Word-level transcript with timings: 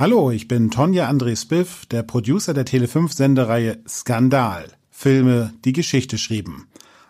Hallo, 0.00 0.30
ich 0.30 0.46
bin 0.46 0.70
Tonja 0.70 1.10
André 1.10 1.36
Spiff, 1.36 1.84
der 1.86 2.04
Producer 2.04 2.54
der 2.54 2.64
Tele5-Sendereihe 2.64 3.78
Skandal. 3.88 4.66
Filme, 4.92 5.52
die 5.64 5.72
Geschichte 5.72 6.18
schrieben. 6.18 6.68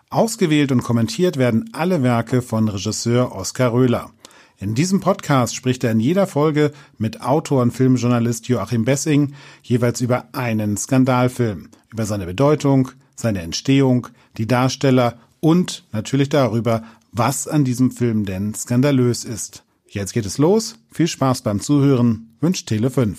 Ausgewählt 0.09 0.71
und 0.71 0.81
kommentiert 0.81 1.37
werden 1.37 1.69
alle 1.71 2.01
Werke 2.01 2.41
von 2.41 2.67
Regisseur 2.67 3.35
Oskar 3.35 3.73
Röhler. 3.73 4.09
In 4.57 4.73
diesem 4.73 5.01
Podcast 5.01 5.55
spricht 5.55 5.83
er 5.83 5.91
in 5.91 5.99
jeder 5.99 6.25
Folge 6.25 6.71
mit 6.97 7.21
Autor 7.21 7.61
und 7.61 7.73
Filmjournalist 7.73 8.47
Joachim 8.47 8.85
Bessing 8.85 9.35
jeweils 9.61 10.01
über 10.01 10.29
einen 10.31 10.75
Skandalfilm, 10.75 11.69
über 11.91 12.07
seine 12.07 12.25
Bedeutung, 12.25 12.89
seine 13.15 13.43
Entstehung, 13.43 14.07
die 14.37 14.47
Darsteller 14.47 15.19
und 15.41 15.83
natürlich 15.91 16.29
darüber, 16.29 16.81
was 17.11 17.47
an 17.47 17.65
diesem 17.65 17.91
Film 17.91 18.25
denn 18.25 18.55
skandalös 18.55 19.25
ist. 19.25 19.63
Jetzt 19.91 20.13
geht 20.13 20.27
es 20.27 20.37
los. 20.37 20.75
Viel 20.91 21.07
Spaß 21.07 21.41
beim 21.41 21.61
Zuhören. 21.61 22.37
Wünscht 22.41 22.69
Tele5. 22.69 23.15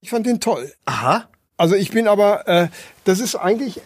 Ich 0.00 0.10
fand 0.10 0.26
den 0.26 0.40
toll. 0.40 0.72
Aha. 0.84 1.28
Also 1.56 1.76
ich 1.76 1.92
bin 1.92 2.08
aber, 2.08 2.48
äh, 2.48 2.68
das 3.04 3.20
ist 3.20 3.36
eigentlich 3.36 3.80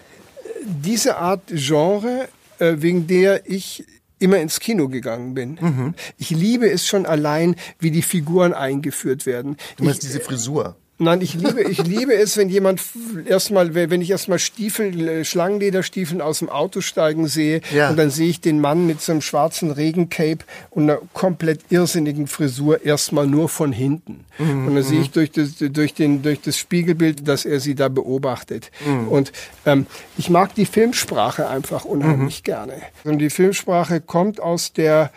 diese 0.65 1.19
Art 1.19 1.43
Genre, 1.49 2.29
äh, 2.59 2.77
wegen 2.79 3.07
der 3.07 3.49
ich 3.49 3.85
immer 4.19 4.39
ins 4.39 4.61
Kino 4.61 4.89
gegangen 4.89 5.35
bin. 5.35 5.59
Mhm. 5.61 5.95
Ich 6.17 6.31
liebe 6.31 6.71
es 6.71 6.87
schon 6.87 7.05
allein, 7.05 7.57
wie 7.79 7.91
die 7.91 8.03
Figuren 8.03 8.55
eingeführt 8.55 9.27
werden. 9.27 9.57
Du 9.77 9.85
meinst 9.85 10.05
ich, 10.05 10.09
diese 10.09 10.21
Frisur? 10.21 10.77
Nein, 11.03 11.23
ich 11.23 11.33
liebe, 11.33 11.63
ich 11.63 11.83
liebe 11.83 12.13
es, 12.13 12.37
wenn 12.37 12.51
jemand 12.51 12.83
erstmal, 13.25 13.75
wenn 13.75 14.03
ich 14.03 14.11
erstmal 14.11 14.39
Stiefel, 14.39 15.09
äh, 15.09 15.25
Schlangenlederstiefeln 15.25 16.21
aus 16.21 16.41
dem 16.41 16.51
Auto 16.51 16.83
steigen 16.83 17.27
sehe 17.27 17.63
ja. 17.75 17.89
und 17.89 17.97
dann 17.97 18.11
sehe 18.11 18.29
ich 18.29 18.43
den 18.43 18.61
Mann 18.61 18.87
mit 18.87 19.01
so 19.01 19.13
einem 19.13 19.23
schwarzen 19.23 19.71
Regencape 19.71 20.41
und 20.69 20.83
einer 20.83 20.99
komplett 21.15 21.61
irrsinnigen 21.71 22.27
Frisur 22.27 22.85
erstmal 22.85 23.27
nur 23.27 23.49
von 23.49 23.73
hinten. 23.73 24.27
Mhm. 24.37 24.69
Und 24.69 24.75
dann 24.75 24.85
sehe 24.85 25.01
ich 25.01 25.09
mhm. 25.09 25.13
durch 25.13 25.31
das, 25.31 25.55
durch 25.59 25.95
den, 25.95 26.21
durch 26.21 26.43
das 26.43 26.59
Spiegelbild, 26.59 27.27
dass 27.27 27.47
er 27.47 27.61
sie 27.61 27.75
da 27.75 27.89
beobachtet. 27.89 28.71
Mhm. 28.85 29.09
Und 29.09 29.33
ähm, 29.65 29.87
ich 30.19 30.29
mag 30.29 30.55
die 30.55 30.67
Filmsprache 30.67 31.49
einfach 31.49 31.87
unheimlich 31.87 32.41
mhm. 32.41 32.45
gerne. 32.45 32.75
Und 33.05 33.21
die 33.21 33.31
Filmsprache 33.31 34.03
kommt 34.03 34.39
aus 34.39 34.75
der, 34.75 35.13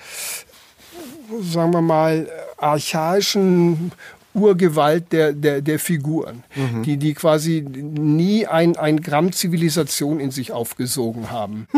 sagen 1.41 1.73
wir 1.73 1.81
mal, 1.81 2.29
archaischen 2.55 3.91
Urgewalt 4.33 5.11
der, 5.11 5.33
der, 5.33 5.61
der 5.61 5.79
Figuren, 5.79 6.43
mhm. 6.55 6.83
die, 6.83 6.97
die 6.97 7.13
quasi 7.13 7.61
nie 7.61 8.47
ein, 8.47 8.75
ein 8.77 9.01
Gramm 9.01 9.31
Zivilisation 9.31 10.19
in 10.19 10.31
sich 10.31 10.51
aufgesogen 10.51 11.31
haben. 11.31 11.67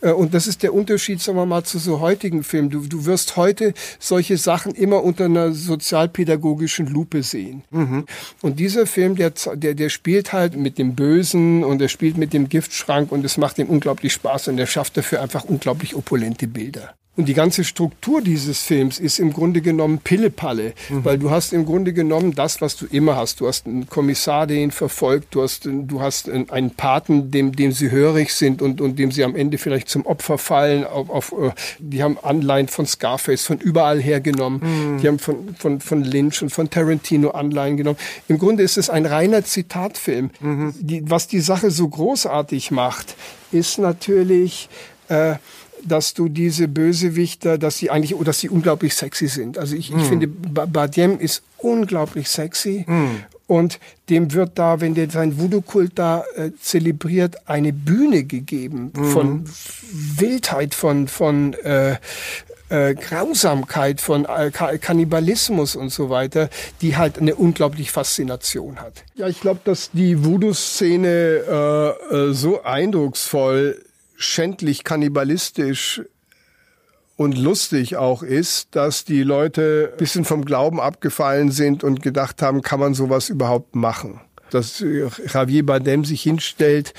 Äh, 0.00 0.12
und 0.12 0.34
das 0.34 0.46
ist 0.46 0.62
der 0.62 0.74
Unterschied, 0.74 1.20
sagen 1.20 1.38
wir 1.38 1.46
mal, 1.46 1.64
zu 1.64 1.78
so 1.78 2.00
heutigen 2.00 2.44
Filmen. 2.44 2.70
Du, 2.70 2.86
du 2.86 3.04
wirst 3.06 3.36
heute 3.36 3.74
solche 3.98 4.36
Sachen 4.36 4.72
immer 4.74 5.02
unter 5.02 5.24
einer 5.24 5.52
sozialpädagogischen 5.52 6.86
Lupe 6.86 7.22
sehen. 7.22 7.64
Mhm. 7.70 8.04
Und 8.40 8.60
dieser 8.60 8.86
Film, 8.86 9.16
der, 9.16 9.32
der, 9.54 9.74
der 9.74 9.88
spielt 9.88 10.32
halt 10.32 10.56
mit 10.56 10.78
dem 10.78 10.94
Bösen 10.94 11.64
und 11.64 11.82
er 11.82 11.88
spielt 11.88 12.16
mit 12.16 12.32
dem 12.32 12.48
Giftschrank 12.48 13.10
und 13.10 13.24
es 13.24 13.36
macht 13.36 13.58
ihm 13.58 13.68
unglaublich 13.68 14.12
Spaß 14.12 14.48
und 14.48 14.58
er 14.58 14.66
schafft 14.66 14.96
dafür 14.96 15.20
einfach 15.20 15.44
unglaublich 15.44 15.94
opulente 15.94 16.46
Bilder. 16.46 16.94
Und 17.18 17.26
die 17.26 17.34
ganze 17.34 17.64
Struktur 17.64 18.22
dieses 18.22 18.62
Films 18.62 19.00
ist 19.00 19.18
im 19.18 19.32
Grunde 19.32 19.60
genommen 19.60 19.98
Pillepalle, 19.98 20.72
mhm. 20.88 21.04
weil 21.04 21.18
du 21.18 21.32
hast 21.32 21.52
im 21.52 21.66
Grunde 21.66 21.92
genommen 21.92 22.32
das, 22.32 22.60
was 22.60 22.76
du 22.76 22.86
immer 22.86 23.16
hast. 23.16 23.40
Du 23.40 23.48
hast 23.48 23.66
einen 23.66 23.88
Kommissar, 23.88 24.46
der 24.46 24.58
ihn 24.58 24.70
verfolgt, 24.70 25.34
du 25.34 25.42
hast, 25.42 25.64
du 25.64 26.00
hast 26.00 26.30
einen 26.30 26.70
Paten, 26.70 27.32
dem, 27.32 27.56
dem 27.56 27.72
sie 27.72 27.90
hörig 27.90 28.32
sind 28.32 28.62
und, 28.62 28.80
und 28.80 29.00
dem 29.00 29.10
sie 29.10 29.24
am 29.24 29.34
Ende 29.34 29.58
vielleicht 29.58 29.88
zum 29.88 30.06
Opfer 30.06 30.38
fallen. 30.38 30.84
Auf, 30.84 31.10
auf, 31.10 31.32
äh, 31.32 31.50
die 31.80 32.04
haben 32.04 32.18
Anleihen 32.22 32.68
von 32.68 32.86
Scarface 32.86 33.44
von 33.44 33.58
überall 33.58 34.00
hergenommen. 34.00 34.60
Mhm. 34.62 35.00
Die 35.00 35.08
haben 35.08 35.18
von, 35.18 35.56
von, 35.56 35.80
von 35.80 36.04
Lynch 36.04 36.40
und 36.40 36.50
von 36.50 36.70
Tarantino 36.70 37.30
Anleihen 37.30 37.76
genommen. 37.76 37.98
Im 38.28 38.38
Grunde 38.38 38.62
ist 38.62 38.78
es 38.78 38.90
ein 38.90 39.06
reiner 39.06 39.44
Zitatfilm. 39.44 40.30
Mhm. 40.38 40.72
Die, 40.78 41.10
was 41.10 41.26
die 41.26 41.40
Sache 41.40 41.72
so 41.72 41.88
großartig 41.88 42.70
macht, 42.70 43.16
ist 43.50 43.80
natürlich, 43.80 44.68
äh, 45.08 45.34
dass 45.84 46.14
du 46.14 46.28
diese 46.28 46.68
Bösewichter, 46.68 47.58
dass 47.58 47.78
sie 47.78 47.90
eigentlich, 47.90 48.14
dass 48.24 48.40
sie 48.40 48.48
unglaublich 48.48 48.94
sexy 48.94 49.28
sind. 49.28 49.58
Also 49.58 49.76
ich, 49.76 49.90
mm. 49.90 49.96
ich 49.98 50.02
hm. 50.02 50.08
finde, 50.08 50.28
Bardem 50.28 51.18
ist 51.18 51.42
unglaublich 51.58 52.28
sexy. 52.28 52.84
Mm. 52.86 53.24
Und 53.46 53.80
dem 54.10 54.34
wird 54.34 54.58
da, 54.58 54.80
wenn 54.80 54.94
der 54.94 55.08
sein 55.10 55.38
Voodoo-Kult 55.38 55.92
da 55.94 56.24
äh, 56.36 56.50
zelebriert, 56.60 57.48
eine 57.48 57.72
Bühne 57.72 58.24
gegeben 58.24 58.92
mm. 58.94 59.04
von 59.04 59.44
Wildheit, 59.90 60.74
von, 60.74 61.08
von 61.08 61.54
äh, 61.54 61.96
äh, 62.68 62.94
Grausamkeit, 62.94 64.00
von 64.00 64.26
äh, 64.26 64.50
Kannibalismus 64.50 65.76
und 65.76 65.90
so 65.90 66.10
weiter, 66.10 66.50
die 66.82 66.96
halt 66.96 67.18
eine 67.18 67.34
unglaubliche 67.34 67.90
Faszination 67.90 68.80
hat. 68.80 69.04
Ja, 69.14 69.28
ich 69.28 69.40
glaube, 69.40 69.60
dass 69.64 69.90
die 69.92 70.24
Voodoo-Szene 70.24 71.08
äh, 71.08 72.14
äh, 72.14 72.32
so 72.34 72.62
eindrucksvoll 72.62 73.82
schändlich 74.18 74.82
kannibalistisch 74.82 76.02
und 77.16 77.38
lustig 77.38 77.96
auch 77.96 78.22
ist, 78.22 78.74
dass 78.74 79.04
die 79.04 79.22
Leute 79.22 79.94
bisschen 79.96 80.24
vom 80.24 80.44
Glauben 80.44 80.80
abgefallen 80.80 81.50
sind 81.52 81.84
und 81.84 82.02
gedacht 82.02 82.42
haben, 82.42 82.60
kann 82.60 82.80
man 82.80 82.94
sowas 82.94 83.28
überhaupt 83.28 83.76
machen? 83.76 84.20
Dass 84.50 84.84
Javier 85.32 85.64
Bardem 85.64 86.04
sich 86.04 86.22
hinstellt 86.22 86.94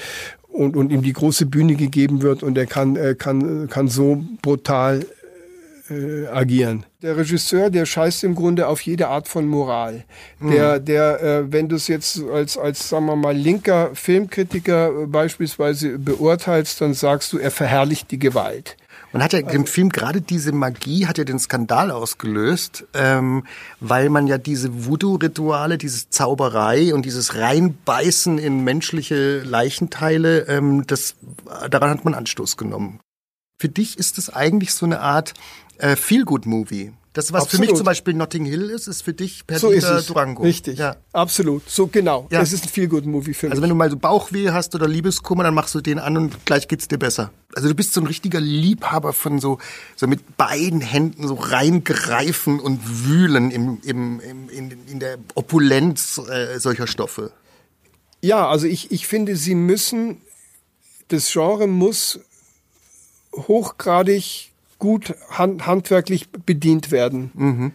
und, 0.47 0.77
und 0.77 0.91
ihm 0.91 1.01
die 1.01 1.13
große 1.13 1.45
Bühne 1.45 1.75
gegeben 1.75 2.21
wird 2.21 2.41
und 2.41 2.57
er 2.57 2.65
kann, 2.65 2.95
er 2.95 3.15
kann, 3.15 3.67
kann 3.69 3.89
so 3.89 4.23
brutal 4.41 5.05
äh, 5.89 6.27
agieren. 6.27 6.85
Der 7.01 7.17
Regisseur, 7.17 7.69
der 7.69 7.85
scheißt 7.85 8.23
im 8.23 8.35
Grunde 8.35 8.67
auf 8.67 8.81
jede 8.81 9.07
Art 9.07 9.27
von 9.27 9.47
Moral. 9.47 10.03
Mhm. 10.39 10.51
Der, 10.51 10.79
der, 10.79 11.23
äh, 11.23 11.51
wenn 11.51 11.69
du 11.69 11.75
es 11.75 11.87
jetzt 11.87 12.21
als, 12.23 12.57
als, 12.57 12.89
sagen 12.89 13.05
wir 13.05 13.15
mal, 13.15 13.35
linker 13.35 13.91
Filmkritiker 13.93 15.03
äh, 15.03 15.05
beispielsweise 15.05 15.97
beurteilst, 15.97 16.81
dann 16.81 16.93
sagst 16.93 17.33
du, 17.33 17.37
er 17.37 17.51
verherrlicht 17.51 18.11
die 18.11 18.19
Gewalt. 18.19 18.77
Man 19.11 19.23
hat 19.23 19.33
ja 19.33 19.39
im 19.39 19.65
Film 19.65 19.89
gerade 19.89 20.21
diese 20.21 20.51
Magie 20.51 21.07
hat 21.07 21.17
ja 21.17 21.23
den 21.23 21.39
Skandal 21.39 21.89
ausgelöst, 21.89 22.85
ähm, 22.93 23.43
weil 23.79 24.09
man 24.09 24.27
ja 24.27 24.37
diese 24.37 24.85
Voodoo-Rituale, 24.85 25.79
diese 25.79 26.09
Zauberei 26.09 26.93
und 26.93 27.05
dieses 27.05 27.35
Reinbeißen 27.35 28.37
in 28.37 28.63
menschliche 28.63 29.39
Leichenteile, 29.39 30.41
ähm, 30.47 30.85
das 30.85 31.15
daran 31.69 31.89
hat 31.89 32.05
man 32.05 32.13
Anstoß 32.13 32.55
genommen. 32.55 32.99
Für 33.59 33.67
dich 33.67 33.99
ist 33.99 34.17
es 34.17 34.29
eigentlich 34.29 34.73
so 34.73 34.85
eine 34.85 35.01
Art 35.01 35.33
äh, 35.79 35.97
Feel-Good-Movie. 35.97 36.93
Das, 37.11 37.33
was 37.33 37.43
Absolut. 37.43 37.65
für 37.65 37.71
mich 37.71 37.77
zum 37.77 37.85
Beispiel 37.85 38.13
Notting 38.13 38.45
Hill 38.45 38.69
ist, 38.69 38.87
ist 38.87 39.01
für 39.01 39.13
dich 39.13 39.45
Perdita 39.45 39.99
so 39.99 40.13
Durango. 40.13 40.43
Richtig, 40.43 40.79
ja. 40.79 40.95
absolut. 41.11 41.69
So 41.69 41.87
genau. 41.87 42.27
Ja. 42.31 42.39
Das 42.39 42.53
ist 42.53 42.63
ein 42.63 42.69
Feel-Good-Movie 42.69 43.33
für 43.33 43.47
mich. 43.47 43.51
Also 43.51 43.61
wenn 43.61 43.69
du 43.69 43.75
mal 43.75 43.89
so 43.89 43.97
Bauchweh 43.97 44.51
hast 44.51 44.75
oder 44.75 44.87
Liebeskummer, 44.87 45.43
dann 45.43 45.53
machst 45.53 45.75
du 45.75 45.81
den 45.81 45.99
an 45.99 46.15
und 46.15 46.45
gleich 46.45 46.69
geht's 46.69 46.87
dir 46.87 46.97
besser. 46.97 47.31
Also 47.53 47.67
du 47.67 47.75
bist 47.75 47.91
so 47.91 47.99
ein 47.99 48.07
richtiger 48.07 48.39
Liebhaber 48.39 49.11
von 49.11 49.39
so, 49.39 49.57
so 49.97 50.07
mit 50.07 50.37
beiden 50.37 50.79
Händen 50.79 51.27
so 51.27 51.33
reingreifen 51.33 52.61
und 52.61 52.79
wühlen 53.05 53.51
im, 53.51 53.79
im, 53.83 54.21
im, 54.21 54.49
in, 54.49 54.87
in 54.87 54.99
der 54.99 55.17
Opulenz 55.35 56.17
äh, 56.29 56.59
solcher 56.59 56.87
Stoffe. 56.87 57.33
Ja, 58.21 58.47
also 58.47 58.67
ich, 58.67 58.91
ich 58.91 59.07
finde, 59.07 59.35
sie 59.35 59.55
müssen, 59.55 60.21
das 61.09 61.29
Genre 61.29 61.67
muss 61.67 62.21
hochgradig 63.49 64.53
gut 64.77 65.13
hand, 65.29 65.67
handwerklich 65.67 66.29
bedient 66.31 66.91
werden. 66.91 67.31
Mhm. 67.33 67.71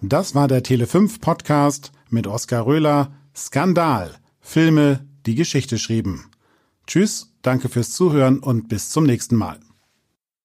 Das 0.00 0.34
war 0.34 0.46
der 0.46 0.62
Tele5 0.62 1.20
Podcast 1.20 1.90
mit 2.10 2.26
Oskar 2.26 2.66
Röhler. 2.66 3.12
Skandal. 3.34 4.14
Filme, 4.40 5.06
die 5.24 5.34
Geschichte 5.34 5.78
schrieben. 5.78 6.26
Tschüss, 6.86 7.32
danke 7.40 7.68
fürs 7.68 7.92
Zuhören 7.92 8.40
und 8.40 8.68
bis 8.68 8.90
zum 8.90 9.04
nächsten 9.04 9.36
Mal. 9.36 9.58